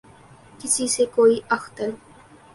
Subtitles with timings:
[0.59, 1.91] کسی سے کوئی اختل